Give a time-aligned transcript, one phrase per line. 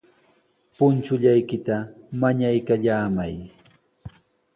[0.77, 1.77] Punchullaykita
[2.19, 3.35] mañaykallamay.